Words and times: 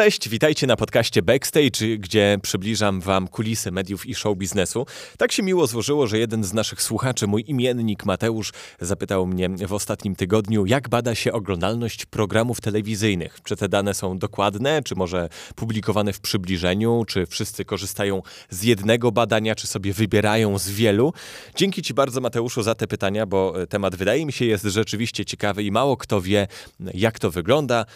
Cześć, 0.00 0.28
witajcie 0.28 0.66
na 0.66 0.76
podcaście 0.76 1.22
Backstage, 1.22 1.98
gdzie 1.98 2.38
przybliżam 2.42 3.00
wam 3.00 3.28
kulisy 3.28 3.70
mediów 3.70 4.06
i 4.06 4.14
show 4.14 4.38
biznesu. 4.38 4.86
Tak 5.18 5.32
się 5.32 5.42
miło 5.42 5.66
złożyło, 5.66 6.06
że 6.06 6.18
jeden 6.18 6.44
z 6.44 6.52
naszych 6.52 6.82
słuchaczy, 6.82 7.26
mój 7.26 7.44
imiennik 7.46 8.04
Mateusz, 8.04 8.52
zapytał 8.80 9.26
mnie 9.26 9.48
w 9.48 9.72
ostatnim 9.72 10.16
tygodniu, 10.16 10.66
jak 10.66 10.88
bada 10.88 11.14
się 11.14 11.32
oglądalność 11.32 12.06
programów 12.06 12.60
telewizyjnych. 12.60 13.38
Czy 13.44 13.56
te 13.56 13.68
dane 13.68 13.94
są 13.94 14.18
dokładne, 14.18 14.82
czy 14.82 14.94
może 14.94 15.28
publikowane 15.56 16.12
w 16.12 16.20
przybliżeniu, 16.20 17.04
czy 17.08 17.26
wszyscy 17.26 17.64
korzystają 17.64 18.22
z 18.50 18.62
jednego 18.62 19.12
badania, 19.12 19.54
czy 19.54 19.66
sobie 19.66 19.92
wybierają 19.92 20.58
z 20.58 20.70
wielu. 20.70 21.12
Dzięki 21.56 21.82
ci 21.82 21.94
bardzo 21.94 22.20
Mateuszu 22.20 22.62
za 22.62 22.74
te 22.74 22.86
pytania, 22.86 23.26
bo 23.26 23.54
temat 23.68 23.96
wydaje 23.96 24.26
mi 24.26 24.32
się 24.32 24.44
jest 24.44 24.64
rzeczywiście 24.64 25.24
ciekawy 25.24 25.62
i 25.62 25.70
mało 25.70 25.96
kto 25.96 26.20
wie, 26.20 26.46
jak 26.94 27.18
to 27.18 27.30
wygląda. 27.30 27.86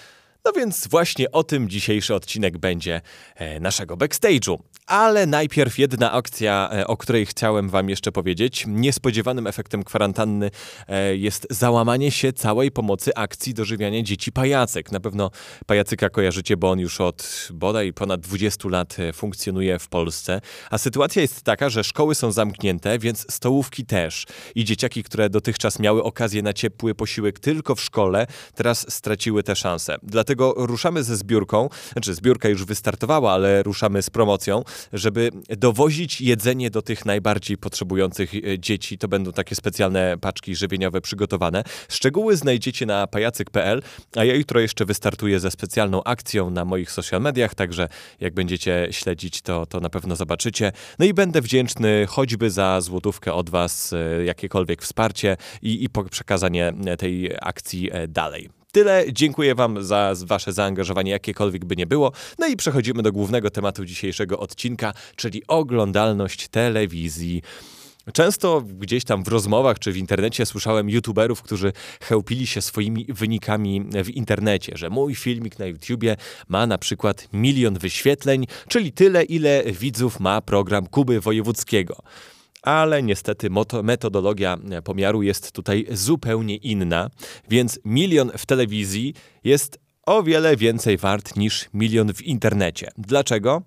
No 0.44 0.52
więc 0.52 0.86
właśnie 0.88 1.30
o 1.30 1.44
tym 1.44 1.68
dzisiejszy 1.68 2.14
odcinek 2.14 2.58
będzie 2.58 3.00
e, 3.34 3.60
naszego 3.60 3.96
backstage'u. 3.96 4.58
Ale 4.86 5.26
najpierw 5.26 5.78
jedna 5.78 6.12
akcja, 6.12 6.70
e, 6.72 6.86
o 6.86 6.96
której 6.96 7.26
chciałem 7.26 7.68
Wam 7.68 7.88
jeszcze 7.88 8.12
powiedzieć. 8.12 8.64
Niespodziewanym 8.68 9.46
efektem 9.46 9.82
kwarantanny 9.82 10.50
e, 10.88 11.16
jest 11.16 11.46
załamanie 11.50 12.10
się 12.10 12.32
całej 12.32 12.70
pomocy 12.70 13.14
akcji 13.14 13.54
dożywiania 13.54 14.02
dzieci 14.02 14.32
Pajacek. 14.32 14.92
Na 14.92 15.00
pewno 15.00 15.30
Pajacyka 15.66 16.10
kojarzycie, 16.10 16.56
bo 16.56 16.70
on 16.70 16.78
już 16.78 17.00
od 17.00 17.48
bodaj 17.52 17.92
ponad 17.92 18.20
20 18.20 18.68
lat 18.68 18.96
funkcjonuje 19.14 19.78
w 19.78 19.88
Polsce. 19.88 20.40
A 20.70 20.78
sytuacja 20.78 21.22
jest 21.22 21.42
taka, 21.42 21.68
że 21.70 21.84
szkoły 21.84 22.14
są 22.14 22.32
zamknięte, 22.32 22.98
więc 22.98 23.32
stołówki 23.34 23.86
też. 23.86 24.26
I 24.54 24.64
dzieciaki, 24.64 25.04
które 25.04 25.30
dotychczas 25.30 25.78
miały 25.78 26.02
okazję 26.02 26.42
na 26.42 26.52
ciepły 26.52 26.94
posiłek 26.94 27.38
tylko 27.38 27.74
w 27.74 27.80
szkole, 27.80 28.26
teraz 28.54 28.92
straciły 28.94 29.42
szansę. 29.54 29.96
Dlatego 30.02 30.34
Dlatego 30.34 30.66
ruszamy 30.66 31.02
ze 31.02 31.16
zbiórką, 31.16 31.68
znaczy 31.92 32.14
zbiórka 32.14 32.48
już 32.48 32.64
wystartowała, 32.64 33.32
ale 33.32 33.62
ruszamy 33.62 34.02
z 34.02 34.10
promocją, 34.10 34.62
żeby 34.92 35.30
dowozić 35.48 36.20
jedzenie 36.20 36.70
do 36.70 36.82
tych 36.82 37.06
najbardziej 37.06 37.58
potrzebujących 37.58 38.34
e, 38.34 38.58
dzieci. 38.58 38.98
To 38.98 39.08
będą 39.08 39.32
takie 39.32 39.54
specjalne 39.54 40.16
paczki 40.20 40.56
żywieniowe 40.56 41.00
przygotowane. 41.00 41.64
Szczegóły 41.88 42.36
znajdziecie 42.36 42.86
na 42.86 43.06
pajacyk.pl, 43.06 43.82
a 44.16 44.24
ja 44.24 44.34
jutro 44.34 44.60
jeszcze 44.60 44.84
wystartuję 44.84 45.40
ze 45.40 45.50
specjalną 45.50 46.04
akcją 46.04 46.50
na 46.50 46.64
moich 46.64 46.90
social 46.90 47.20
mediach, 47.20 47.54
także 47.54 47.88
jak 48.20 48.34
będziecie 48.34 48.88
śledzić, 48.90 49.42
to, 49.42 49.66
to 49.66 49.80
na 49.80 49.90
pewno 49.90 50.16
zobaczycie. 50.16 50.72
No 50.98 51.06
i 51.06 51.14
będę 51.14 51.40
wdzięczny 51.40 52.06
choćby 52.08 52.50
za 52.50 52.80
złotówkę 52.80 53.32
od 53.32 53.50
Was, 53.50 53.92
e, 53.92 54.24
jakiekolwiek 54.24 54.82
wsparcie 54.82 55.36
i, 55.62 55.84
i 55.84 55.88
przekazanie 56.10 56.72
tej 56.98 57.30
akcji 57.40 57.90
e, 57.92 58.08
dalej. 58.08 58.63
Tyle. 58.74 59.04
Dziękuję 59.12 59.54
Wam 59.54 59.84
za 59.84 60.14
Wasze 60.26 60.52
zaangażowanie, 60.52 61.10
jakiekolwiek 61.10 61.64
by 61.64 61.76
nie 61.76 61.86
było. 61.86 62.12
No 62.38 62.46
i 62.46 62.56
przechodzimy 62.56 63.02
do 63.02 63.12
głównego 63.12 63.50
tematu 63.50 63.84
dzisiejszego 63.84 64.38
odcinka, 64.38 64.92
czyli 65.16 65.42
oglądalność 65.48 66.48
telewizji. 66.48 67.42
Często 68.12 68.62
gdzieś 68.78 69.04
tam 69.04 69.24
w 69.24 69.28
rozmowach 69.28 69.78
czy 69.78 69.92
w 69.92 69.96
internecie 69.96 70.46
słyszałem 70.46 70.90
youtuberów, 70.90 71.42
którzy 71.42 71.72
chełpili 72.02 72.46
się 72.46 72.62
swoimi 72.62 73.06
wynikami 73.08 73.84
w 74.04 74.10
internecie, 74.10 74.72
że 74.76 74.90
mój 74.90 75.14
filmik 75.14 75.58
na 75.58 75.66
YouTubie 75.66 76.16
ma 76.48 76.66
na 76.66 76.78
przykład 76.78 77.28
milion 77.32 77.78
wyświetleń, 77.78 78.46
czyli 78.68 78.92
tyle, 78.92 79.22
ile 79.22 79.62
widzów 79.64 80.20
ma 80.20 80.40
program 80.40 80.86
Kuby 80.86 81.20
Wojewódzkiego 81.20 81.96
ale 82.64 83.02
niestety 83.02 83.48
metodologia 83.82 84.56
pomiaru 84.84 85.22
jest 85.22 85.52
tutaj 85.52 85.86
zupełnie 85.90 86.56
inna, 86.56 87.10
więc 87.48 87.80
milion 87.84 88.30
w 88.38 88.46
telewizji 88.46 89.14
jest 89.44 89.78
o 90.06 90.22
wiele 90.22 90.56
więcej 90.56 90.96
wart 90.96 91.36
niż 91.36 91.68
milion 91.74 92.14
w 92.14 92.22
internecie. 92.22 92.90
Dlaczego? 92.98 93.62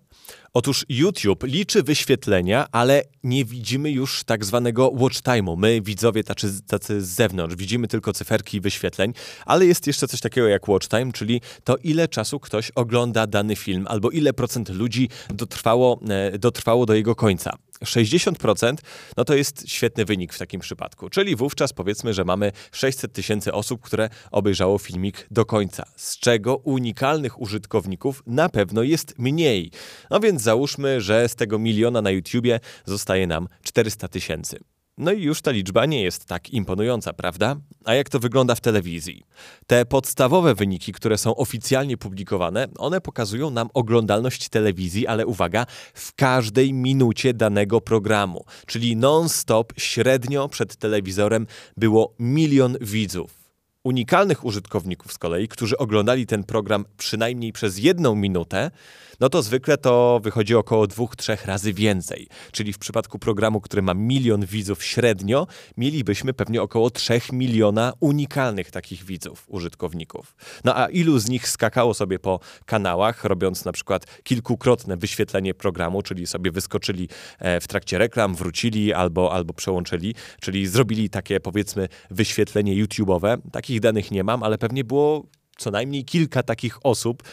Otóż 0.53 0.85
YouTube 0.89 1.43
liczy 1.43 1.83
wyświetlenia, 1.83 2.67
ale 2.71 3.03
nie 3.23 3.45
widzimy 3.45 3.91
już 3.91 4.23
tak 4.23 4.45
zwanego 4.45 4.89
watch 4.93 5.17
time'u. 5.17 5.57
My, 5.57 5.81
widzowie 5.81 6.23
tacy, 6.23 6.63
tacy 6.67 7.01
z 7.01 7.07
zewnątrz, 7.07 7.55
widzimy 7.55 7.87
tylko 7.87 8.13
cyferki 8.13 8.61
wyświetleń, 8.61 9.13
ale 9.45 9.65
jest 9.65 9.87
jeszcze 9.87 10.07
coś 10.07 10.21
takiego 10.21 10.47
jak 10.47 10.67
watch 10.67 10.87
time, 10.87 11.11
czyli 11.11 11.41
to 11.63 11.75
ile 11.77 12.07
czasu 12.07 12.39
ktoś 12.39 12.71
ogląda 12.71 13.27
dany 13.27 13.55
film, 13.55 13.85
albo 13.89 14.09
ile 14.09 14.33
procent 14.33 14.69
ludzi 14.69 15.09
dotrwało, 15.29 15.99
e, 16.09 16.39
dotrwało 16.39 16.85
do 16.85 16.93
jego 16.93 17.15
końca. 17.15 17.57
60% 17.85 18.77
no 19.17 19.25
to 19.25 19.35
jest 19.35 19.69
świetny 19.69 20.05
wynik 20.05 20.33
w 20.33 20.39
takim 20.39 20.61
przypadku. 20.61 21.09
Czyli 21.09 21.35
wówczas 21.35 21.73
powiedzmy, 21.73 22.13
że 22.13 22.23
mamy 22.23 22.51
600 22.71 23.13
tysięcy 23.13 23.53
osób, 23.53 23.81
które 23.81 24.09
obejrzało 24.31 24.77
filmik 24.77 25.27
do 25.31 25.45
końca, 25.45 25.83
z 25.95 26.19
czego 26.19 26.57
unikalnych 26.57 27.41
użytkowników 27.41 28.23
na 28.25 28.49
pewno 28.49 28.83
jest 28.83 29.19
mniej. 29.19 29.71
No 30.09 30.19
więc 30.19 30.41
załóżmy, 30.41 31.01
że 31.01 31.29
z 31.29 31.35
tego 31.35 31.59
miliona 31.59 32.01
na 32.01 32.11
YouTubie 32.11 32.59
zostaje 32.85 33.27
nam 33.27 33.47
400 33.63 34.07
tysięcy. 34.07 34.59
No 34.97 35.11
i 35.11 35.23
już 35.23 35.41
ta 35.41 35.51
liczba 35.51 35.85
nie 35.85 36.03
jest 36.03 36.25
tak 36.25 36.49
imponująca, 36.49 37.13
prawda? 37.13 37.55
A 37.85 37.93
jak 37.93 38.09
to 38.09 38.19
wygląda 38.19 38.55
w 38.55 38.61
telewizji? 38.61 39.23
Te 39.67 39.85
podstawowe 39.85 40.55
wyniki, 40.55 40.93
które 40.93 41.17
są 41.17 41.35
oficjalnie 41.35 41.97
publikowane, 41.97 42.67
one 42.77 43.01
pokazują 43.01 43.49
nam 43.49 43.69
oglądalność 43.73 44.49
telewizji, 44.49 45.07
ale 45.07 45.25
uwaga, 45.25 45.65
w 45.93 46.13
każdej 46.15 46.73
minucie 46.73 47.33
danego 47.33 47.81
programu. 47.81 48.45
Czyli 48.65 48.95
non-stop 48.95 49.73
średnio 49.77 50.49
przed 50.49 50.75
telewizorem 50.75 51.47
było 51.77 52.13
milion 52.19 52.77
widzów. 52.81 53.46
Unikalnych 53.87 54.45
użytkowników 54.45 55.13
z 55.13 55.17
kolei, 55.17 55.47
którzy 55.47 55.77
oglądali 55.77 56.25
ten 56.25 56.43
program 56.43 56.85
przynajmniej 56.97 57.53
przez 57.53 57.77
jedną 57.77 58.15
minutę, 58.15 58.71
no 59.19 59.29
to 59.29 59.41
zwykle 59.41 59.77
to 59.77 60.19
wychodzi 60.23 60.55
około 60.55 60.87
dwóch, 60.87 61.15
trzech 61.15 61.45
razy 61.45 61.73
więcej. 61.73 62.27
Czyli 62.51 62.73
w 62.73 62.77
przypadku 62.77 63.19
programu, 63.19 63.61
który 63.61 63.81
ma 63.81 63.93
milion 63.93 64.45
widzów 64.45 64.83
średnio, 64.83 65.47
mielibyśmy 65.77 66.33
pewnie 66.33 66.61
około 66.61 66.89
trzech 66.89 67.31
miliona 67.31 67.93
unikalnych 67.99 68.71
takich 68.71 69.03
widzów, 69.03 69.45
użytkowników. 69.47 70.35
No 70.63 70.77
a 70.77 70.87
ilu 70.87 71.19
z 71.19 71.29
nich 71.29 71.49
skakało 71.49 71.93
sobie 71.93 72.19
po 72.19 72.39
kanałach, 72.65 73.23
robiąc 73.23 73.65
na 73.65 73.71
przykład 73.71 74.23
kilkukrotne 74.23 74.97
wyświetlenie 74.97 75.53
programu, 75.53 76.01
czyli 76.01 76.27
sobie 76.27 76.51
wyskoczyli 76.51 77.09
e, 77.39 77.59
w 77.59 77.67
trakcie 77.67 77.97
reklam, 77.97 78.35
wrócili 78.35 78.93
albo, 78.93 79.33
albo 79.33 79.53
przełączyli, 79.53 80.15
czyli 80.41 80.67
zrobili 80.67 81.09
takie 81.09 81.39
powiedzmy 81.39 81.87
wyświetlenie 82.11 82.85
YouTube'owe. 82.85 83.37
Takich 83.51 83.76
danych 83.79 84.11
nie 84.11 84.23
mam, 84.23 84.43
ale 84.43 84.57
pewnie 84.57 84.83
było 84.83 85.25
co 85.57 85.71
najmniej 85.71 86.05
kilka 86.05 86.43
takich 86.43 86.85
osób, 86.85 87.23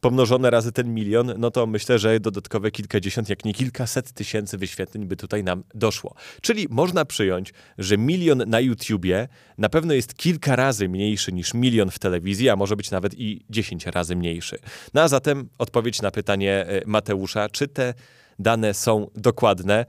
pomnożone 0.00 0.50
razy 0.50 0.72
ten 0.72 0.94
milion, 0.94 1.34
no 1.38 1.50
to 1.50 1.66
myślę, 1.66 1.98
że 1.98 2.20
dodatkowe 2.20 2.70
kilkadziesiąt, 2.70 3.28
jak 3.28 3.44
nie 3.44 3.54
kilkaset 3.54 4.12
tysięcy 4.12 4.58
wyświetleń 4.58 5.06
by 5.06 5.16
tutaj 5.16 5.44
nam 5.44 5.64
doszło. 5.74 6.14
Czyli 6.42 6.66
można 6.70 7.04
przyjąć, 7.04 7.52
że 7.78 7.98
milion 7.98 8.42
na 8.46 8.60
YouTubie 8.60 9.28
na 9.58 9.68
pewno 9.68 9.94
jest 9.94 10.14
kilka 10.14 10.56
razy 10.56 10.88
mniejszy 10.88 11.32
niż 11.32 11.54
milion 11.54 11.90
w 11.90 11.98
telewizji, 11.98 12.48
a 12.48 12.56
może 12.56 12.76
być 12.76 12.90
nawet 12.90 13.14
i 13.18 13.44
dziesięć 13.50 13.86
razy 13.86 14.16
mniejszy. 14.16 14.58
No 14.94 15.02
a 15.02 15.08
zatem 15.08 15.48
odpowiedź 15.58 16.02
na 16.02 16.10
pytanie 16.10 16.66
e, 16.66 16.82
Mateusza, 16.86 17.48
czy 17.48 17.68
te 17.68 17.94
dane 18.38 18.74
są 18.74 19.10
dokładne? 19.14 19.86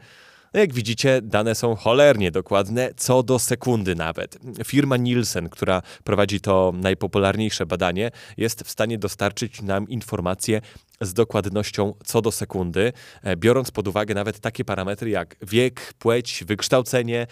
No 0.56 0.62
jak 0.62 0.74
widzicie, 0.74 1.22
dane 1.22 1.56
są 1.56 1.76
cholernie 1.76 2.32
dokładne, 2.32 2.90
co 2.98 3.24
do 3.24 3.40
sekundy 3.40 3.96
nawet. 3.96 4.38
Firma 4.66 4.98
Nielsen, 4.98 5.50
która 5.50 5.82
prowadzi 6.04 6.42
to 6.42 6.74
najpopularniejsze 6.76 7.66
badanie, 7.66 8.12
jest 8.38 8.62
w 8.64 8.70
stanie 8.70 8.98
dostarczyć 8.98 9.62
nam 9.62 9.90
informacje 9.90 10.62
z 11.02 11.14
dokładnością 11.14 11.94
co 12.06 12.22
do 12.22 12.32
sekundy, 12.32 12.94
e, 13.24 13.36
biorąc 13.36 13.72
pod 13.72 13.88
uwagę 13.88 14.16
nawet 14.16 14.40
takie 14.40 14.66
parametry 14.66 15.10
jak 15.10 15.36
wiek, 15.42 15.94
płeć, 16.00 16.44
wykształcenie, 16.48 17.28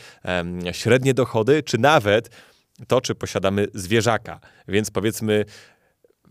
średnie 0.72 1.14
dochody, 1.14 1.64
czy 1.64 1.78
nawet 1.78 2.30
to, 2.88 3.02
czy 3.02 3.16
posiadamy 3.16 3.68
zwierzaka. 3.74 4.40
Więc 4.68 4.92
powiedzmy, 4.92 5.46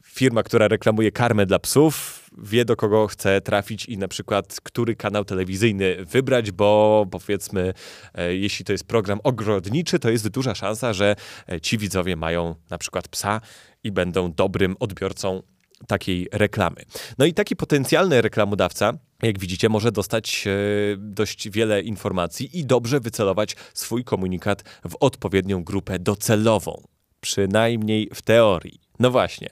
firma, 0.05 0.43
która 0.43 0.69
reklamuje 0.69 1.13
karmę 1.13 1.47
dla 1.47 1.59
psów, 1.59 2.22
wie 2.39 2.65
do 2.65 2.77
kogo 2.77 3.07
chce 3.07 3.41
trafić 3.41 3.87
i 3.87 3.99
na 3.99 4.09
przykład 4.09 4.61
który 4.63 4.97
kanał 4.97 5.25
telewizyjny 5.25 6.05
wybrać, 6.05 6.51
bo 6.51 7.07
powiedzmy, 7.11 7.75
e, 8.15 8.35
jeśli 8.35 8.65
to 8.65 8.73
jest 8.73 8.85
program 8.85 9.21
ogrodniczy, 9.25 9.99
to 9.99 10.11
jest 10.11 10.29
duża 10.29 10.55
szansa, 10.55 10.93
że 10.93 11.17
e, 11.49 11.61
ci 11.61 11.79
widzowie 11.79 12.17
mają 12.17 12.55
na 12.71 12.79
przykład 12.79 13.09
psa 13.09 13.41
i 13.85 13.93
będą 13.93 14.33
dobrym 14.33 14.77
odbiorcą 14.81 15.43
takiej 15.87 16.29
reklamy. 16.33 16.83
No 17.19 17.25
i 17.25 17.35
taki 17.35 17.57
potencjalny 17.57 18.23
reklamodawca 18.23 18.93
jak 19.23 19.39
widzicie, 19.39 19.69
może 19.69 19.93
dostać 19.93 20.45
e, 20.47 20.51
dość 20.97 21.51
wiele 21.51 21.83
informacji 21.83 22.59
i 22.59 22.67
dobrze 22.67 23.01
wycelować 23.01 23.57
swój 23.75 24.05
komunikat 24.05 24.63
w 24.63 24.97
odpowiednią 25.01 25.65
grupę 25.65 25.99
docelową. 25.99 26.83
Przynajmniej 27.21 28.11
w 28.15 28.23
teorii. 28.23 28.81
No 28.99 29.11
właśnie. 29.11 29.49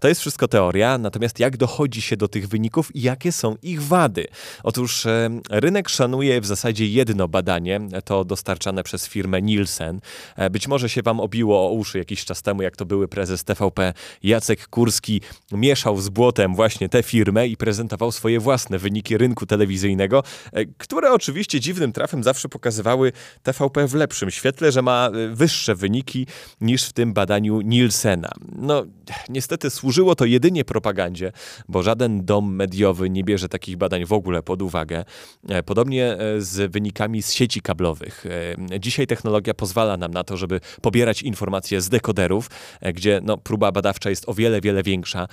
To 0.00 0.08
jest 0.08 0.20
wszystko 0.20 0.48
teoria, 0.48 0.98
natomiast 0.98 1.40
jak 1.40 1.56
dochodzi 1.56 2.02
się 2.02 2.16
do 2.16 2.28
tych 2.28 2.48
wyników 2.48 2.96
i 2.96 3.02
jakie 3.02 3.32
są 3.32 3.56
ich 3.62 3.82
wady? 3.82 4.26
Otóż 4.62 5.06
e, 5.06 5.30
rynek 5.50 5.88
szanuje 5.88 6.40
w 6.40 6.46
zasadzie 6.46 6.86
jedno 6.86 7.28
badanie, 7.28 7.80
to 8.04 8.24
dostarczane 8.24 8.82
przez 8.82 9.08
firmę 9.08 9.42
Nielsen. 9.42 10.00
E, 10.36 10.50
być 10.50 10.68
może 10.68 10.88
się 10.88 11.02
wam 11.02 11.20
obiło 11.20 11.66
o 11.66 11.72
uszy 11.72 11.98
jakiś 11.98 12.24
czas 12.24 12.42
temu, 12.42 12.62
jak 12.62 12.76
to 12.76 12.86
były 12.86 13.08
prezes 13.08 13.44
TVP 13.44 13.92
Jacek 14.22 14.68
Kurski 14.68 15.20
mieszał 15.52 16.00
z 16.00 16.08
błotem 16.08 16.54
właśnie 16.54 16.88
tę 16.88 17.02
firmę 17.02 17.48
i 17.48 17.56
prezentował 17.56 18.12
swoje 18.12 18.40
własne 18.40 18.78
wyniki 18.78 19.18
rynku 19.18 19.46
telewizyjnego, 19.46 20.22
e, 20.52 20.64
które 20.78 21.12
oczywiście 21.12 21.60
dziwnym 21.60 21.92
trafem 21.92 22.22
zawsze 22.24 22.48
pokazywały 22.48 23.12
TVP 23.42 23.88
w 23.88 23.94
lepszym 23.94 24.30
świetle, 24.30 24.72
że 24.72 24.82
ma 24.82 25.10
wyższe 25.30 25.74
wyniki 25.74 26.26
niż 26.60 26.84
w 26.84 26.92
tym 26.92 27.12
badaniu 27.12 27.60
Nielsena. 27.60 28.30
No, 28.56 28.84
niestety 29.28 29.70
służyło 29.86 30.14
to 30.14 30.24
jedynie 30.24 30.64
propagandzie, 30.64 31.32
bo 31.68 31.82
żaden 31.82 32.24
dom 32.24 32.54
mediowy 32.54 33.10
nie 33.10 33.24
bierze 33.24 33.48
takich 33.48 33.76
badań 33.76 34.04
w 34.04 34.12
ogóle 34.12 34.42
pod 34.42 34.62
uwagę. 34.62 35.04
E, 35.48 35.62
podobnie 35.62 36.12
e, 36.12 36.40
z 36.40 36.72
wynikami 36.72 37.22
z 37.22 37.32
sieci 37.32 37.60
kablowych. 37.60 38.24
E, 38.72 38.80
dzisiaj 38.80 39.06
technologia 39.06 39.54
pozwala 39.54 39.96
nam 39.96 40.10
na 40.10 40.24
to, 40.24 40.36
żeby 40.36 40.60
pobierać 40.82 41.22
informacje 41.22 41.80
z 41.80 41.88
dekoderów, 41.88 42.50
gdzie 42.94 43.20
no, 43.22 43.36
próba 43.36 43.72
badawcza 43.72 44.10
jest 44.10 44.28
o 44.28 44.34
wiele, 44.34 44.60
wiele 44.60 44.82
większa, 44.82 45.28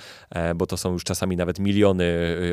bo 0.56 0.66
to 0.66 0.76
są 0.76 0.92
już 0.92 1.04
czasami 1.04 1.36
nawet 1.36 1.58
miliony 1.58 2.04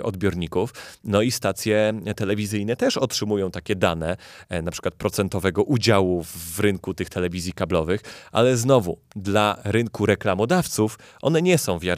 odbiorników. 0.04 0.74
No 1.04 1.22
i 1.22 1.32
stacje 1.32 1.94
telewizyjne 2.16 2.76
też 2.76 2.98
otrzymują 2.98 3.52
takie 3.52 3.76
dane, 3.76 4.18
na 4.64 4.72
przykład 4.72 4.96
procentowego 4.96 5.64
udziału 5.64 6.24
w 6.24 6.60
rynku 6.60 6.94
tych 6.94 7.10
telewizji 7.10 7.54
kablowych, 7.54 8.02
ale 8.32 8.58
znowu 8.58 8.98
dla 9.16 9.58
rynku 9.64 10.06
reklamodawców 10.06 11.00
one 11.22 11.42
nie 11.42 11.58
są 11.58 11.80
wiarygodne. 11.80 11.91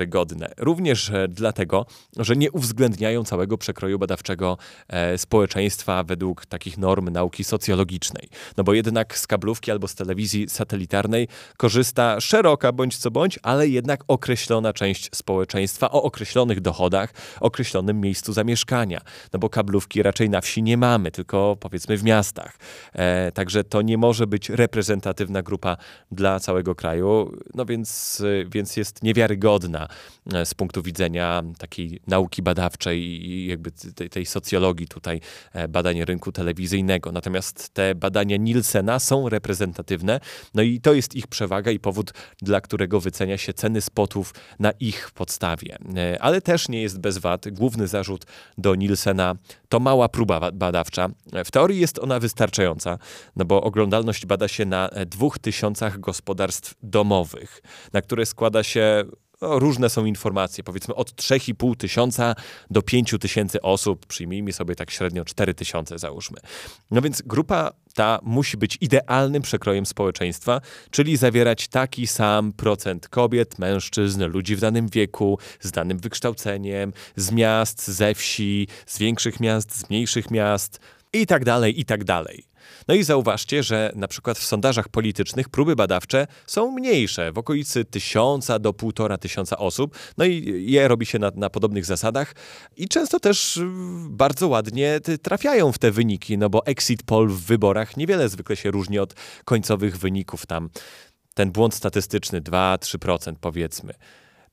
Również 0.57 1.09
e, 1.09 1.27
dlatego, 1.27 1.85
że 2.17 2.35
nie 2.35 2.51
uwzględniają 2.51 3.23
całego 3.23 3.57
przekroju 3.57 3.99
badawczego 3.99 4.57
e, 4.87 5.17
społeczeństwa 5.17 6.03
według 6.03 6.45
takich 6.45 6.77
norm 6.77 7.09
nauki 7.09 7.43
socjologicznej. 7.43 8.29
No 8.57 8.63
bo 8.63 8.73
jednak 8.73 9.17
z 9.17 9.27
kablówki 9.27 9.71
albo 9.71 9.87
z 9.87 9.95
telewizji 9.95 10.49
satelitarnej 10.49 11.27
korzysta 11.57 12.21
szeroka 12.21 12.71
bądź 12.71 12.97
co 12.97 13.11
bądź, 13.11 13.39
ale 13.43 13.67
jednak 13.67 14.03
określona 14.07 14.73
część 14.73 15.09
społeczeństwa 15.15 15.91
o 15.91 16.03
określonych 16.03 16.61
dochodach, 16.61 17.13
określonym 17.39 18.01
miejscu 18.01 18.33
zamieszkania. 18.33 19.01
No 19.33 19.39
bo 19.39 19.49
kablówki 19.49 20.03
raczej 20.03 20.29
na 20.29 20.41
wsi 20.41 20.63
nie 20.63 20.77
mamy, 20.77 21.11
tylko 21.11 21.57
powiedzmy 21.59 21.97
w 21.97 22.03
miastach. 22.03 22.57
E, 22.93 23.31
także 23.31 23.63
to 23.63 23.81
nie 23.81 23.97
może 23.97 24.27
być 24.27 24.49
reprezentatywna 24.49 25.41
grupa 25.41 25.77
dla 26.11 26.39
całego 26.39 26.75
kraju, 26.75 27.37
no 27.53 27.65
więc, 27.65 28.21
e, 28.21 28.49
więc 28.49 28.77
jest 28.77 29.03
niewiarygodna 29.03 29.82
e, 30.33 30.45
z 30.45 30.53
punktu 30.53 30.83
widzenia 30.83 31.43
takiej 31.57 32.01
nauki 32.07 32.41
badawczej 32.41 32.99
i 32.99 33.47
jakby 33.47 33.71
tej, 33.71 34.09
tej 34.09 34.25
socjologii 34.25 34.87
tutaj 34.87 35.21
e, 35.53 35.67
badań 35.67 36.05
rynku 36.05 36.31
telewizyjnego. 36.31 37.11
Natomiast 37.11 37.69
te 37.69 37.95
badania 37.95 38.37
Nielsena 38.37 38.99
są 38.99 39.29
reprezentatywne, 39.29 40.19
no 40.53 40.61
i 40.61 40.81
to 40.81 40.93
jest 40.93 41.15
ich 41.15 41.27
przewaga 41.27 41.71
i 41.71 41.79
powód, 41.79 42.13
dla 42.41 42.61
którego 42.61 42.99
wycenia 42.99 43.37
się 43.37 43.53
ceny 43.53 43.81
spotów 43.81 44.33
na 44.59 44.71
ich 44.71 45.11
podstawie. 45.11 45.77
Ale 46.19 46.41
też 46.41 46.69
nie 46.69 46.81
jest 46.81 46.99
bez 46.99 47.17
wad. 47.17 47.49
Główny 47.49 47.87
zarzut 47.87 48.25
do 48.57 48.75
Nielsena 48.75 49.35
to 49.69 49.79
mała 49.79 50.09
próba 50.09 50.51
badawcza. 50.51 51.09
W 51.45 51.51
teorii 51.51 51.79
jest 51.79 51.99
ona 51.99 52.19
wystarczająca, 52.19 52.97
no 53.35 53.45
bo 53.45 53.63
oglądalność 53.63 54.25
bada 54.25 54.47
się 54.47 54.65
na 54.65 54.89
dwóch 55.05 55.39
tysiącach 55.39 55.99
gospodarstw 55.99 56.75
domowych, 56.83 57.61
na 57.93 58.01
które 58.01 58.25
składa 58.25 58.63
się 58.63 59.03
no, 59.43 59.59
różne 59.59 59.89
są 59.89 60.05
informacje, 60.05 60.63
powiedzmy 60.63 60.95
od 60.95 61.11
3,5 61.11 61.77
tysiąca 61.77 62.35
do 62.69 62.81
5 62.81 63.15
tysięcy 63.19 63.61
osób, 63.61 64.05
przyjmijmy 64.05 64.53
sobie 64.53 64.75
tak 64.75 64.91
średnio 64.91 65.25
4 65.25 65.53
tysiące 65.53 65.99
załóżmy. 65.99 66.37
No 66.91 67.01
więc 67.01 67.21
grupa 67.21 67.71
ta 67.93 68.19
musi 68.23 68.57
być 68.57 68.77
idealnym 68.81 69.41
przekrojem 69.41 69.85
społeczeństwa, 69.85 70.61
czyli 70.91 71.17
zawierać 71.17 71.67
taki 71.67 72.07
sam 72.07 72.53
procent 72.53 73.07
kobiet, 73.09 73.59
mężczyzn, 73.59 74.23
ludzi 74.23 74.55
w 74.55 74.59
danym 74.59 74.87
wieku, 74.87 75.39
z 75.59 75.71
danym 75.71 75.99
wykształceniem, 75.99 76.93
z 77.15 77.31
miast, 77.31 77.87
ze 77.87 78.15
wsi, 78.15 78.67
z 78.85 78.97
większych 78.99 79.39
miast, 79.39 79.75
z 79.75 79.89
mniejszych 79.89 80.31
miast 80.31 80.79
i 81.13 81.27
tak 81.27 81.45
dalej, 81.45 81.79
i 81.79 81.85
tak 81.85 82.03
dalej. 82.03 82.52
No 82.87 82.95
i 82.95 83.03
zauważcie, 83.03 83.63
że 83.63 83.91
na 83.95 84.07
przykład 84.07 84.37
w 84.37 84.45
sondażach 84.45 84.89
politycznych 84.89 85.49
próby 85.49 85.75
badawcze 85.75 86.27
są 86.47 86.71
mniejsze, 86.71 87.31
w 87.31 87.37
okolicy 87.37 87.85
tysiąca 87.85 88.59
do 88.59 88.73
półtora 88.73 89.17
tysiąca 89.17 89.57
osób. 89.57 89.97
No 90.17 90.25
i 90.25 90.63
je 90.71 90.87
robi 90.87 91.05
się 91.05 91.19
na, 91.19 91.31
na 91.35 91.49
podobnych 91.49 91.85
zasadach 91.85 92.35
i 92.77 92.87
często 92.87 93.19
też 93.19 93.59
bardzo 94.09 94.47
ładnie 94.47 94.99
trafiają 95.21 95.71
w 95.71 95.77
te 95.77 95.91
wyniki, 95.91 96.37
no 96.37 96.49
bo 96.49 96.65
exit 96.65 97.03
poll 97.03 97.29
w 97.29 97.41
wyborach 97.41 97.97
niewiele 97.97 98.29
zwykle 98.29 98.55
się 98.55 98.71
różni 98.71 98.99
od 98.99 99.13
końcowych 99.45 99.97
wyników 99.97 100.45
tam. 100.45 100.69
Ten 101.33 101.51
błąd 101.51 101.73
statystyczny 101.73 102.41
2-3% 102.41 103.33
powiedzmy. 103.41 103.93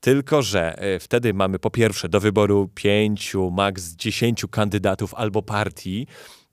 Tylko, 0.00 0.42
że 0.42 0.78
e, 0.78 0.98
wtedy 0.98 1.34
mamy 1.34 1.58
po 1.58 1.70
pierwsze 1.70 2.08
do 2.08 2.20
wyboru 2.20 2.70
pięciu, 2.74 3.50
maks 3.50 3.94
dziesięciu 3.94 4.48
kandydatów 4.48 5.14
albo 5.14 5.42
partii, 5.42 6.06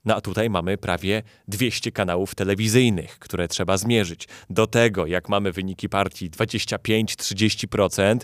no 0.08 0.16
a 0.16 0.20
tutaj 0.20 0.50
mamy 0.50 0.78
prawie 0.78 1.22
200 1.48 1.92
kanałów 1.92 2.34
telewizyjnych, 2.34 3.18
które 3.18 3.48
trzeba 3.48 3.76
zmierzyć. 3.76 4.28
Do 4.50 4.66
tego, 4.66 5.06
jak 5.06 5.28
mamy 5.28 5.52
wyniki 5.52 5.88
partii 5.88 6.30
25-30%, 6.30 8.18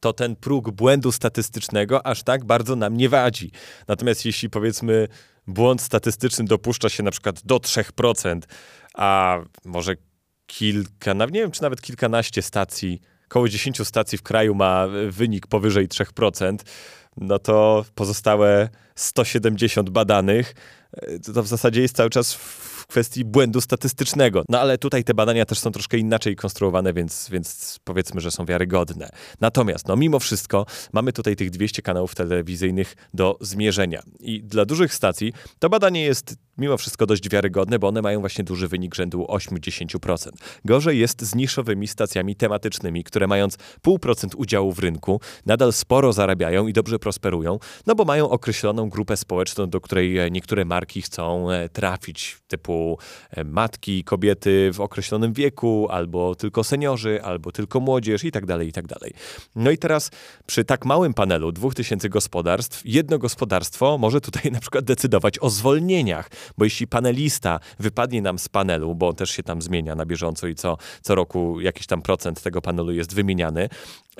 to 0.00 0.12
ten 0.12 0.36
próg 0.36 0.70
błędu 0.70 1.12
statystycznego 1.12 2.06
aż 2.06 2.22
tak 2.22 2.44
bardzo 2.44 2.76
nam 2.76 2.96
nie 2.96 3.08
wadzi. 3.08 3.50
Natomiast 3.88 4.24
jeśli 4.24 4.50
powiedzmy 4.50 5.08
błąd 5.46 5.82
statystyczny 5.82 6.44
dopuszcza 6.44 6.88
się 6.88 7.02
na 7.02 7.10
przykład 7.10 7.42
do 7.44 7.56
3%, 7.56 8.40
a 8.94 9.38
może 9.64 9.94
kilka, 10.46 11.12
nie 11.12 11.40
wiem 11.40 11.50
czy 11.50 11.62
nawet 11.62 11.82
kilkanaście 11.82 12.42
stacji, 12.42 13.00
około 13.26 13.48
10 13.48 13.86
stacji 13.88 14.18
w 14.18 14.22
kraju 14.22 14.54
ma 14.54 14.86
wynik 15.08 15.46
powyżej 15.46 15.88
3%, 15.88 16.56
no 17.16 17.38
to 17.38 17.84
pozostałe 17.94 18.68
170 18.94 19.90
badanych 19.90 20.54
to 21.34 21.42
w 21.42 21.46
zasadzie 21.46 21.82
jest 21.82 21.96
cały 21.96 22.10
czas 22.10 22.34
w 22.34 22.73
kwestii 22.86 23.24
błędu 23.24 23.60
statystycznego. 23.60 24.44
No 24.48 24.60
ale 24.60 24.78
tutaj 24.78 25.04
te 25.04 25.14
badania 25.14 25.44
też 25.44 25.58
są 25.58 25.70
troszkę 25.70 25.98
inaczej 25.98 26.36
konstruowane, 26.36 26.92
więc, 26.92 27.28
więc 27.30 27.78
powiedzmy, 27.84 28.20
że 28.20 28.30
są 28.30 28.44
wiarygodne. 28.44 29.10
Natomiast, 29.40 29.88
no 29.88 29.96
mimo 29.96 30.18
wszystko, 30.18 30.66
mamy 30.92 31.12
tutaj 31.12 31.36
tych 31.36 31.50
200 31.50 31.82
kanałów 31.82 32.14
telewizyjnych 32.14 32.96
do 33.14 33.38
zmierzenia. 33.40 34.02
I 34.20 34.42
dla 34.42 34.64
dużych 34.64 34.94
stacji 34.94 35.32
to 35.58 35.68
badanie 35.68 36.02
jest 36.02 36.36
mimo 36.58 36.76
wszystko 36.76 37.06
dość 37.06 37.30
wiarygodne, 37.30 37.78
bo 37.78 37.88
one 37.88 38.02
mają 38.02 38.20
właśnie 38.20 38.44
duży 38.44 38.68
wynik 38.68 38.94
rzędu 38.94 39.24
8-10%. 39.28 40.28
Gorzej 40.64 40.98
jest 40.98 41.22
z 41.22 41.34
niszowymi 41.34 41.88
stacjami 41.88 42.36
tematycznymi, 42.36 43.04
które 43.04 43.26
mając 43.26 43.56
0,5% 43.86 44.28
udziału 44.36 44.72
w 44.72 44.78
rynku, 44.78 45.20
nadal 45.46 45.72
sporo 45.72 46.12
zarabiają 46.12 46.66
i 46.66 46.72
dobrze 46.72 46.98
prosperują, 46.98 47.58
no 47.86 47.94
bo 47.94 48.04
mają 48.04 48.30
określoną 48.30 48.88
grupę 48.88 49.16
społeczną, 49.16 49.66
do 49.70 49.80
której 49.80 50.18
e, 50.18 50.30
niektóre 50.30 50.64
marki 50.64 51.02
chcą 51.02 51.50
e, 51.50 51.68
trafić, 51.68 52.36
typu 52.46 52.73
e, 53.30 53.44
matki, 53.44 54.04
kobiety 54.04 54.70
w 54.72 54.80
określonym 54.80 55.32
wieku, 55.32 55.88
albo 55.90 56.34
tylko 56.34 56.64
seniorzy, 56.64 57.22
albo 57.22 57.52
tylko 57.52 57.80
młodzież 57.80 58.24
i 58.24 58.32
tak 58.32 58.46
dalej, 58.46 58.68
i 58.68 58.72
tak 58.72 58.86
dalej. 58.86 59.12
No 59.56 59.70
i 59.70 59.78
teraz 59.78 60.10
przy 60.46 60.64
tak 60.64 60.84
małym 60.84 61.14
panelu 61.14 61.52
2000 61.52 62.08
gospodarstw, 62.08 62.82
jedno 62.84 63.18
gospodarstwo 63.18 63.98
może 63.98 64.20
tutaj 64.20 64.52
na 64.56 64.60
przykład 64.60 64.84
decydować 64.84 65.38
o 65.38 65.50
zwolnieniach, 65.50 66.30
bo 66.58 66.64
jeśli 66.64 66.86
panelista 66.86 67.60
wypadnie 67.78 68.22
nam 68.22 68.38
z 68.38 68.48
panelu, 68.48 68.94
bo 68.94 69.08
on 69.08 69.14
też 69.14 69.30
się 69.30 69.42
tam 69.42 69.62
zmienia 69.62 69.94
na 69.94 70.06
bieżąco 70.06 70.46
i 70.46 70.54
co, 70.54 70.76
co 71.02 71.14
roku 71.14 71.60
jakiś 71.60 71.86
tam 71.86 72.02
procent 72.02 72.42
tego 72.42 72.62
panelu 72.62 72.92
jest 72.92 73.14
wymieniany, 73.14 73.68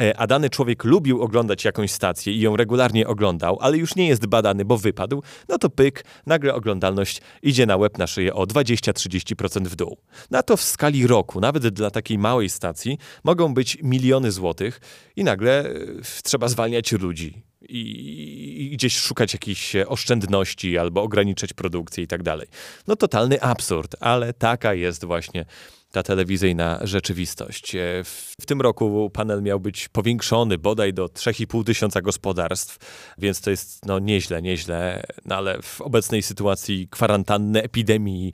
e, 0.00 0.18
a 0.18 0.26
dany 0.26 0.50
człowiek 0.50 0.84
lubił 0.84 1.22
oglądać 1.22 1.64
jakąś 1.64 1.90
stację 1.90 2.32
i 2.32 2.40
ją 2.40 2.56
regularnie 2.56 3.06
oglądał, 3.06 3.58
ale 3.60 3.78
już 3.78 3.96
nie 3.96 4.08
jest 4.08 4.26
badany, 4.26 4.64
bo 4.64 4.78
wypadł, 4.78 5.22
no 5.48 5.58
to 5.58 5.70
pyk, 5.70 6.04
nagle 6.26 6.54
oglądalność 6.54 7.20
idzie 7.42 7.66
na 7.66 7.76
łeb 7.76 7.98
na 7.98 8.06
szyję 8.06 8.34
o 8.34 8.43
20-30% 8.46 9.66
w 9.66 9.76
dół. 9.76 9.96
Na 10.30 10.42
to 10.42 10.56
w 10.56 10.62
skali 10.62 11.06
roku, 11.06 11.40
nawet 11.40 11.68
dla 11.68 11.90
takiej 11.90 12.18
małej 12.18 12.48
stacji, 12.48 12.98
mogą 13.24 13.54
być 13.54 13.78
miliony 13.82 14.32
złotych 14.32 14.80
i 15.16 15.24
nagle 15.24 15.60
e, 15.60 15.72
trzeba 16.22 16.48
zwalniać 16.48 16.92
ludzi 16.92 17.42
i, 17.68 18.70
gdzieś 18.72 18.96
szukać 18.96 19.32
jakichś 19.32 19.76
oszczędności 19.76 20.78
albo 20.78 21.02
ograniczać 21.02 21.52
produkcję 21.52 22.04
i 22.04 22.06
tak 22.06 22.22
dalej. 22.22 22.48
No 22.86 22.96
totalny 22.96 23.42
absurd, 23.42 23.96
ale 24.00 24.32
taka 24.32 24.74
jest 24.74 25.04
właśnie 25.04 25.44
ta 25.94 26.02
telewizyjna 26.02 26.78
rzeczywistość. 26.82 27.74
E, 27.74 28.04
w, 28.04 28.46
tym 28.46 28.60
roku 28.60 29.10
panel 29.12 29.42
miał 29.42 29.60
być 29.60 29.88
powiększony 29.88 30.58
bodaj 30.58 30.94
do 30.94 31.06
3,5 31.06 31.64
tysiąca 31.64 32.00
gospodarstw, 32.00 32.78
więc 33.18 33.40
to 33.40 33.50
jest 33.50 33.86
no 33.86 33.98
nieźle, 33.98 34.42
nieźle, 34.42 35.02
no 35.24 35.36
ale 35.36 35.62
w 35.62 35.80
obecnej 35.80 36.22
sytuacji 36.22 36.88
kwarantanny, 36.90 37.62
epidemii 37.62 38.32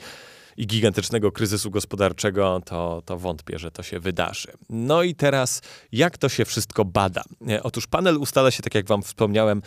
i 0.57 0.67
gigantycznego 0.67 1.33
kryzysu 1.33 1.71
gospodarczego, 1.71 2.61
to, 2.65 3.03
to 3.07 3.19
wątpię, 3.19 3.59
że 3.59 3.71
to 3.71 3.83
się 3.83 4.01
wydarzy. 4.01 4.49
No 4.71 5.03
i 5.03 5.15
teraz, 5.15 5.63
jak 5.93 6.19
to 6.19 6.29
się 6.29 6.45
wszystko 6.45 6.85
bada? 6.85 7.23
E, 7.49 7.63
otóż 7.63 7.87
panel 7.87 8.17
ustala 8.17 8.51
się, 8.51 8.63
tak 8.63 8.75
jak 8.75 8.87
wam 8.87 9.03
wspomniałem, 9.03 9.63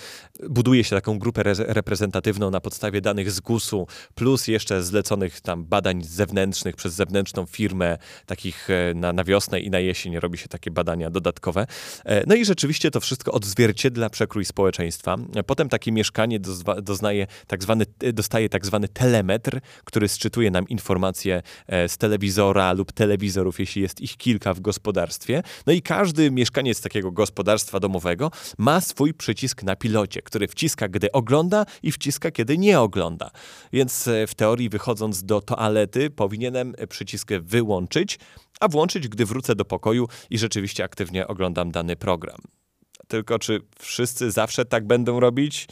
buduje 0.50 0.84
się 0.84 0.96
taką 0.96 1.20
grupę 1.20 1.42
re 1.42 1.54
reprezentatywną 1.58 2.52
na 2.52 2.62
podstawie 2.62 3.02
danych 3.02 3.32
z 3.32 3.40
GUS-u, 3.40 3.88
plus 4.16 4.48
jeszcze 4.48 4.84
zleconych 4.84 5.42
tam 5.42 5.66
badań 5.66 6.04
zewnętrznych 6.04 6.76
przez 6.76 6.94
zewnętrzną 6.94 7.46
firmę, 7.46 7.98
takich 8.26 8.70
e, 8.70 8.94
na, 8.94 9.14
na 9.14 9.24
wiosnę 9.24 9.60
i 9.60 9.70
na 9.70 9.80
jesień 9.80 10.20
robi 10.20 10.38
się 10.38 10.48
takie 10.48 10.72
badania 10.72 11.10
dodatkowe. 11.10 11.68
E, 12.06 12.24
no 12.28 12.36
i 12.36 12.46
rzeczywiście 12.46 12.92
to 12.92 13.00
wszystko 13.00 13.32
odzwierciedla 13.32 14.10
przekrój 14.10 14.46
społeczeństwa. 14.46 15.18
Potem 15.46 15.70
takie 15.70 15.92
mieszkanie 15.92 16.40
doznaje 16.82 17.28
tak 17.48 17.64
zwany, 17.64 17.86
dostaje 18.14 18.50
tak 18.50 18.66
zwany 18.66 18.88
telemetr, 18.88 19.60
który 19.84 20.08
sczytuje 20.08 20.52
nam 20.52 20.68
informacje 20.74 21.42
z 21.88 21.98
telewizora 21.98 22.74
lub 22.74 22.92
telewizorów, 22.92 23.60
jeśli 23.60 23.82
jest 23.82 24.02
ich 24.02 24.18
kilka 24.18 24.54
w 24.54 24.60
gospodarstwie. 24.60 25.44
No 25.68 25.74
i 25.74 25.82
każdy 25.82 26.32
mieszkaniec 26.32 26.82
takiego 26.82 27.12
gospodarstwa 27.12 27.80
domowego 27.80 28.32
ma 28.58 28.82
swój 28.82 29.14
przycisk 29.14 29.64
na 29.64 29.76
pilocie, 29.76 30.22
który 30.22 30.48
wciska, 30.48 30.88
gdy 30.88 31.12
ogląda 31.12 31.66
i 31.84 31.92
wciska, 31.92 32.32
kiedy 32.32 32.58
nie 32.58 32.80
ogląda. 32.80 33.32
Więc 33.74 34.08
e, 34.08 34.28
w 34.28 34.36
teorii 34.36 34.70
wychodząc 34.70 35.24
do 35.24 35.42
toalety 35.42 36.10
powinienem 36.10 36.74
przycisk 36.90 37.30
wyłączyć, 37.42 38.20
a 38.60 38.68
włączyć, 38.68 39.08
gdy 39.08 39.26
wrócę 39.26 39.56
do 39.56 39.66
pokoju 39.66 40.08
i 40.30 40.38
rzeczywiście 40.38 40.84
aktywnie 40.84 41.28
oglądam 41.28 41.72
dany 41.72 41.96
program. 41.96 42.38
Tylko 43.08 43.40
czy 43.40 43.62
wszyscy 43.80 44.32
zawsze 44.32 44.66
tak 44.66 44.88
będą 44.88 45.20
robić? 45.20 45.68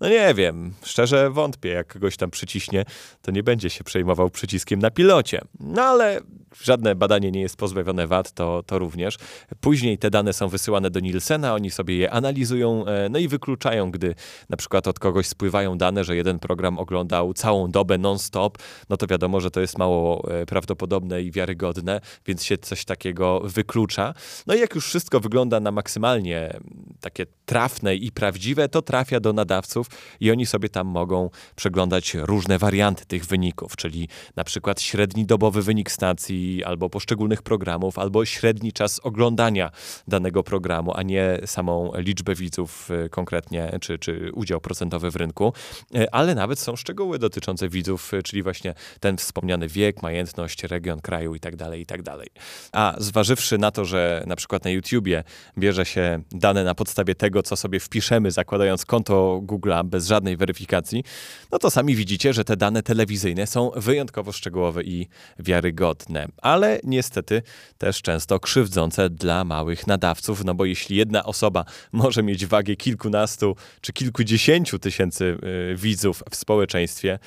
No 0.00 0.08
nie 0.08 0.34
wiem, 0.34 0.74
szczerze 0.82 1.30
wątpię, 1.30 1.68
jak 1.68 1.92
kogoś 1.92 2.16
tam 2.16 2.30
przyciśnie, 2.30 2.84
to 3.22 3.30
nie 3.30 3.42
będzie 3.42 3.70
się 3.70 3.84
przejmował 3.84 4.30
przyciskiem 4.30 4.80
na 4.80 4.90
pilocie. 4.90 5.40
No 5.60 5.82
ale 5.82 6.20
żadne 6.62 6.94
badanie 6.94 7.30
nie 7.30 7.40
jest 7.40 7.56
pozbawione 7.56 8.06
wad, 8.06 8.32
to, 8.32 8.62
to 8.66 8.78
również. 8.78 9.16
Później 9.60 9.98
te 9.98 10.10
dane 10.10 10.32
są 10.32 10.48
wysyłane 10.48 10.90
do 10.90 11.00
Nielsena, 11.00 11.54
oni 11.54 11.70
sobie 11.70 11.96
je 11.96 12.10
analizują, 12.10 12.86
e, 12.86 13.08
no 13.08 13.18
i 13.18 13.28
wykluczają, 13.28 13.90
gdy 13.90 14.14
na 14.48 14.56
przykład 14.56 14.88
od 14.88 14.98
kogoś 14.98 15.26
spływają 15.26 15.78
dane, 15.78 16.04
że 16.04 16.16
jeden 16.16 16.38
program 16.38 16.78
oglądał 16.78 17.34
całą 17.34 17.70
dobę 17.70 17.98
non-stop, 17.98 18.58
no 18.88 18.96
to 18.96 19.06
wiadomo, 19.06 19.40
że 19.40 19.50
to 19.50 19.60
jest 19.60 19.78
mało 19.78 20.30
e, 20.30 20.46
prawdopodobne 20.46 21.22
i 21.22 21.30
wiarygodne, 21.30 22.00
więc 22.26 22.44
się 22.44 22.58
coś 22.58 22.84
takiego 22.84 23.40
wyklucza. 23.44 24.14
No 24.46 24.54
i 24.54 24.60
jak 24.60 24.74
już 24.74 24.86
wszystko 24.86 25.20
wygląda 25.20 25.60
na 25.60 25.70
maksymalnie 25.70 26.60
takie 27.00 27.26
trafne 27.46 27.96
i 27.96 28.12
prawdziwe, 28.12 28.68
to 28.68 28.82
trafia 28.82 29.20
do 29.20 29.32
nadawców 29.32 29.83
i 30.20 30.30
oni 30.30 30.46
sobie 30.46 30.68
tam 30.68 30.86
mogą 30.86 31.30
przeglądać 31.56 32.14
różne 32.14 32.58
warianty 32.58 33.06
tych 33.06 33.26
wyników, 33.26 33.76
czyli 33.76 34.08
na 34.36 34.44
przykład 34.44 34.80
średni 34.80 35.26
dobowy 35.26 35.62
wynik 35.62 35.90
stacji 35.90 36.64
albo 36.64 36.90
poszczególnych 36.90 37.42
programów, 37.42 37.98
albo 37.98 38.24
średni 38.24 38.72
czas 38.72 39.00
oglądania 39.00 39.70
danego 40.08 40.42
programu, 40.42 40.92
a 40.94 41.02
nie 41.02 41.38
samą 41.46 41.92
liczbę 41.96 42.34
widzów 42.34 42.90
y, 42.90 43.08
konkretnie, 43.08 43.78
czy, 43.80 43.98
czy 43.98 44.30
udział 44.32 44.60
procentowy 44.60 45.10
w 45.10 45.16
rynku, 45.16 45.52
y, 45.96 46.10
ale 46.10 46.34
nawet 46.34 46.58
są 46.58 46.76
szczegóły 46.76 47.18
dotyczące 47.18 47.68
widzów, 47.68 48.14
y, 48.14 48.22
czyli 48.22 48.42
właśnie 48.42 48.74
ten 49.00 49.16
wspomniany 49.16 49.68
wiek, 49.68 50.02
majętność, 50.02 50.62
region 50.62 51.00
kraju 51.00 51.34
itd., 51.34 51.56
tak 51.56 51.78
itd. 51.78 52.04
Tak 52.04 52.28
a 52.72 52.94
zważywszy 52.98 53.58
na 53.58 53.70
to, 53.70 53.84
że 53.84 54.24
na 54.26 54.36
przykład 54.36 54.64
na 54.64 54.70
YouTubie 54.70 55.24
bierze 55.58 55.86
się 55.86 56.22
dane 56.32 56.64
na 56.64 56.74
podstawie 56.74 57.14
tego, 57.14 57.42
co 57.42 57.56
sobie 57.56 57.80
wpiszemy, 57.80 58.30
zakładając 58.30 58.84
konto 58.86 59.40
Google'a 59.74 59.84
bez 59.84 60.06
żadnej 60.06 60.36
weryfikacji, 60.36 61.04
no 61.52 61.58
to 61.58 61.70
sami 61.70 61.96
widzicie, 61.96 62.32
że 62.32 62.44
te 62.44 62.56
dane 62.56 62.82
telewizyjne 62.82 63.46
są 63.46 63.70
wyjątkowo 63.76 64.32
szczegółowe 64.32 64.82
i 64.82 65.08
wiarygodne, 65.38 66.28
ale 66.42 66.80
niestety 66.84 67.42
też 67.78 68.02
często 68.02 68.40
krzywdzące 68.40 69.10
dla 69.10 69.44
małych 69.44 69.86
nadawców, 69.86 70.44
no 70.44 70.54
bo 70.54 70.64
jeśli 70.64 70.96
jedna 70.96 71.24
osoba 71.24 71.64
może 71.92 72.22
mieć 72.22 72.46
wagę 72.46 72.76
kilkunastu 72.76 73.56
czy 73.80 73.92
kilkudziesięciu 73.92 74.78
tysięcy 74.78 75.38
y, 75.72 75.76
widzów 75.76 76.22
w 76.30 76.36
społeczeństwie, 76.36 77.18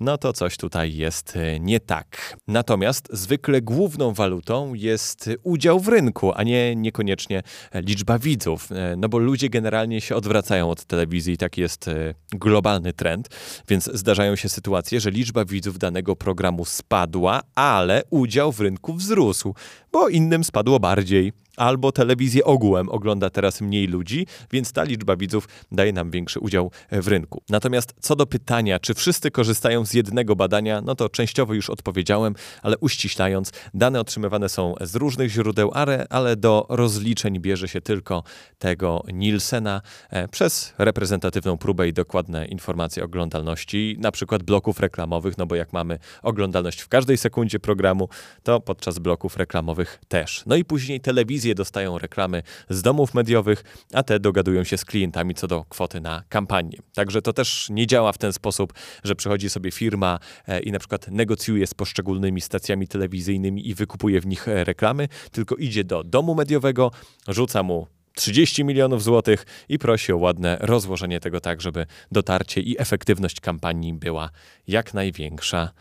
no 0.00 0.18
to 0.18 0.32
coś 0.32 0.56
tutaj 0.56 0.96
jest 0.96 1.36
y, 1.36 1.60
nie 1.60 1.80
tak. 1.80 2.36
Natomiast 2.48 3.08
zwykle 3.12 3.62
główną 3.62 4.12
walutą 4.12 4.74
jest 4.74 5.30
udział 5.42 5.80
w 5.80 5.88
rynku, 5.88 6.32
a 6.34 6.42
nie 6.42 6.76
niekoniecznie 6.76 7.42
liczba 7.74 8.18
widzów, 8.18 8.72
y, 8.72 8.96
no 8.96 9.08
bo 9.08 9.18
ludzie 9.18 9.48
generalnie 9.48 10.00
się 10.00 10.16
odwracają 10.16 10.70
od 10.70 10.84
telewizji, 10.84 11.36
tak 11.36 11.58
jest 11.58 11.90
globalny 12.30 12.92
trend, 12.92 13.28
więc 13.68 13.90
zdarzają 13.94 14.36
się 14.36 14.48
sytuacje, 14.48 15.00
że 15.00 15.10
liczba 15.10 15.44
widzów 15.44 15.78
danego 15.78 16.16
programu 16.16 16.64
spadła, 16.64 17.40
ale 17.54 18.02
udział 18.10 18.52
w 18.52 18.60
rynku 18.60 18.94
wzrósł, 18.94 19.54
bo 19.92 20.08
innym 20.08 20.44
spadło 20.44 20.80
bardziej 20.80 21.32
albo 21.56 21.92
telewizję 21.92 22.44
ogółem 22.44 22.88
ogląda 22.88 23.30
teraz 23.30 23.60
mniej 23.60 23.86
ludzi, 23.86 24.26
więc 24.52 24.72
ta 24.72 24.84
liczba 24.84 25.16
widzów 25.16 25.48
daje 25.72 25.92
nam 25.92 26.10
większy 26.10 26.40
udział 26.40 26.70
w 26.92 27.08
rynku. 27.08 27.42
Natomiast 27.48 27.94
co 28.00 28.16
do 28.16 28.26
pytania, 28.26 28.78
czy 28.78 28.94
wszyscy 28.94 29.30
korzystają 29.30 29.86
z 29.86 29.94
jednego 29.94 30.36
badania, 30.36 30.80
no 30.80 30.94
to 30.94 31.08
częściowo 31.08 31.54
już 31.54 31.70
odpowiedziałem, 31.70 32.34
ale 32.62 32.78
uściślając, 32.78 33.52
dane 33.74 34.00
otrzymywane 34.00 34.48
są 34.48 34.74
z 34.80 34.94
różnych 34.94 35.30
źródeł, 35.30 35.70
ale, 36.10 36.36
do 36.36 36.66
rozliczeń 36.68 37.40
bierze 37.40 37.68
się 37.68 37.80
tylko 37.80 38.22
tego 38.58 39.02
Nielsena 39.12 39.82
e, 40.10 40.28
przez 40.28 40.74
reprezentatywną 40.78 41.58
próbę 41.58 41.88
i 41.88 41.92
dokładne 41.92 42.46
informacje 42.46 43.04
oglądalności, 43.04 43.96
na 43.98 44.12
przykład 44.12 44.42
bloków 44.42 44.80
reklamowych, 44.80 45.38
no 45.38 45.46
bo 45.46 45.54
jak 45.54 45.72
mamy 45.72 45.98
oglądalność 46.22 46.80
w 46.80 46.88
każdej 46.88 47.16
sekundzie 47.16 47.60
programu, 47.60 48.08
to 48.42 48.60
podczas 48.60 48.98
bloków 48.98 49.36
reklamowych 49.36 50.00
też. 50.08 50.42
No 50.46 50.56
i 50.56 50.64
później 50.64 51.00
telewizja 51.00 51.43
telewizje 51.44 51.54
dostają 51.54 51.98
reklamy 51.98 52.42
z 52.68 52.82
domów 52.82 53.14
mediowych, 53.14 53.64
a 53.92 54.02
te 54.02 54.20
dogadują 54.20 54.64
się 54.64 54.78
z 54.78 54.84
klientami 54.84 55.34
co 55.34 55.46
do 55.46 55.64
kwoty 55.68 56.00
na 56.00 56.22
kampanię. 56.28 56.78
Także 56.94 57.22
to 57.22 57.32
też 57.32 57.70
nie 57.70 57.86
działa 57.86 58.12
w 58.12 58.18
ten 58.18 58.32
sposób, 58.32 58.72
że 59.04 59.14
przychodzi 59.14 59.50
sobie 59.50 59.70
firma 59.70 60.18
e, 60.48 60.60
i 60.60 60.72
na 60.72 60.78
przykład 60.78 61.08
negocjuje 61.08 61.66
z 61.66 61.74
poszczególnymi 61.74 62.40
stacjami 62.40 62.88
telewizyjnymi 62.88 63.68
i 63.68 63.74
wykupuje 63.74 64.20
w 64.20 64.26
nich 64.26 64.48
e, 64.48 64.64
reklamy, 64.64 65.08
tylko 65.32 65.54
idzie 65.56 65.84
do 65.84 66.04
domu 66.04 66.34
mediowego, 66.34 66.90
rzuca 67.28 67.62
mu 67.62 67.86
30 68.14 68.64
milionów 68.64 69.02
złotych 69.02 69.46
i 69.68 69.78
prosi 69.78 70.12
o 70.12 70.16
ładne 70.16 70.58
rozłożenie 70.60 71.20
tego 71.20 71.40
tak, 71.40 71.60
żeby 71.60 71.86
dotarcie 72.12 72.60
i 72.60 72.80
efektywność 72.80 73.40
kampanii 73.40 73.92
była 73.92 74.30
jak 74.66 74.94
największa. 74.94 75.72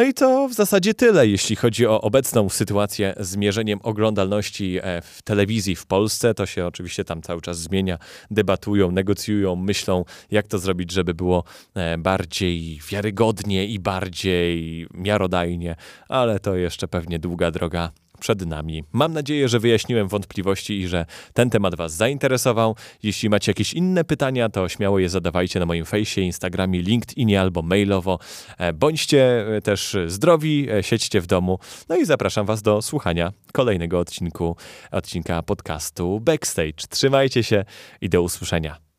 No 0.00 0.06
i 0.06 0.14
to 0.14 0.48
w 0.48 0.54
zasadzie 0.54 0.94
tyle, 0.94 1.26
jeśli 1.26 1.56
chodzi 1.56 1.86
o 1.86 2.00
obecną 2.00 2.48
sytuację 2.48 3.14
z 3.20 3.36
mierzeniem 3.36 3.78
oglądalności 3.82 4.78
e, 4.82 5.02
w 5.02 5.22
telewizji 5.22 5.76
w 5.76 5.86
Polsce. 5.86 6.34
To 6.34 6.46
się 6.46 6.66
oczywiście 6.66 7.04
tam 7.04 7.22
cały 7.22 7.40
czas 7.40 7.58
zmienia, 7.58 7.98
debatują, 8.30 8.90
negocjują, 8.90 9.56
myślą, 9.56 10.04
jak 10.30 10.46
to 10.46 10.58
zrobić, 10.58 10.92
żeby 10.92 11.14
było 11.14 11.44
e, 11.74 11.98
bardziej 11.98 12.80
wiarygodnie 12.90 13.66
i 13.66 13.78
bardziej 13.78 14.86
miarodajnie, 14.94 15.76
ale 16.08 16.40
to 16.40 16.56
jeszcze 16.56 16.88
pewnie 16.88 17.18
długa 17.18 17.50
droga 17.50 17.90
przed 18.20 18.46
nami. 18.46 18.84
Mam 18.92 19.12
nadzieję, 19.12 19.48
że 19.48 19.58
wyjaśniłem 19.58 20.08
wątpliwości 20.08 20.80
i 20.80 20.88
że 20.88 21.06
ten 21.32 21.50
temat 21.50 21.74
Was 21.74 21.92
zainteresował. 21.92 22.76
Jeśli 23.02 23.30
macie 23.30 23.50
jakieś 23.50 23.72
inne 23.74 24.04
pytania, 24.04 24.48
to 24.48 24.68
śmiało 24.68 24.98
je 24.98 25.08
zadawajcie 25.08 25.60
na 25.60 25.66
moim 25.66 25.84
fejsie, 25.84 26.20
Instagramie, 26.20 26.82
LinkedInie 26.82 27.40
albo 27.40 27.62
mailowo. 27.62 28.18
E, 28.58 28.72
bądźcie 28.72 29.46
e, 29.56 29.60
też 29.60 29.96
zdrowi, 30.06 30.70
e, 30.70 30.82
siedźcie 30.82 31.20
w 31.20 31.26
domu. 31.26 31.58
No 31.88 31.96
i 31.96 32.04
zapraszam 32.04 32.46
Was 32.46 32.62
do 32.62 32.82
słuchania 32.82 33.32
kolejnego 33.52 33.98
odcinku, 33.98 34.56
odcinka 34.90 35.42
podcastu 35.42 36.20
Backstage. 36.20 36.86
Trzymajcie 36.90 37.42
się 37.42 37.64
i 38.00 38.08
do 38.08 38.22
usłyszenia. 38.22 38.89